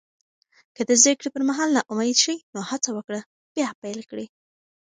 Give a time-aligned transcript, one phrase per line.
[0.75, 3.19] که د زده کړې پر مهال ناامید شې، نو هڅه وکړه
[3.53, 4.25] بیا پیل کړې.